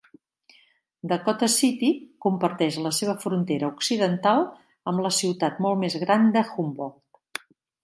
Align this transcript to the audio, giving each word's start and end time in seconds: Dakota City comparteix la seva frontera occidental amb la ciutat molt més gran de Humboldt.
Dakota 1.11 1.49
City 1.55 1.91
comparteix 2.27 2.79
la 2.87 2.93
seva 3.01 3.15
frontera 3.27 3.71
occidental 3.75 4.43
amb 4.93 5.05
la 5.09 5.15
ciutat 5.21 5.63
molt 5.67 5.83
més 5.85 6.01
gran 6.07 6.29
de 6.39 6.47
Humboldt. 6.49 7.47